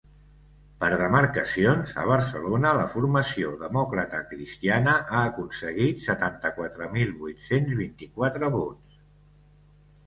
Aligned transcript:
Per 0.83 0.87
demarcacions, 1.01 1.91
a 2.03 2.05
Barcelona 2.11 2.71
la 2.79 2.87
formació 2.95 3.51
democratacristiana 3.61 4.97
ha 5.03 5.21
aconseguit 5.29 6.03
setanta-quatre 6.09 6.91
mil 6.99 7.15
vuit-cents 7.23 7.81
vint-i-quatre 7.85 8.53
vots. 8.61 9.01